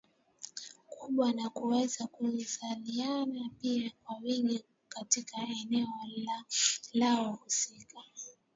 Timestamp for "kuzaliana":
2.07-3.49